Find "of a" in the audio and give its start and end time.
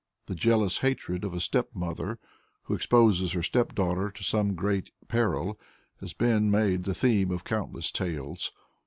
1.23-1.39